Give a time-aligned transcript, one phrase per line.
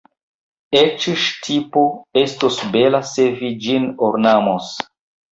[0.77, 1.83] Eĉ ŝtipo
[2.21, 4.71] estos bela, se vi ĝin ornamos.